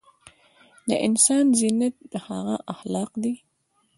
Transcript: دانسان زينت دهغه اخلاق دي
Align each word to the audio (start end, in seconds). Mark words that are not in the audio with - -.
دانسان 0.87 1.45
زينت 1.59 1.95
دهغه 2.11 2.41
اخلاق 2.73 3.11
دي 3.23 3.33